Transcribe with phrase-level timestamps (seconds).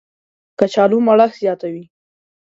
[0.59, 1.83] کچالو مړښت زیاتوي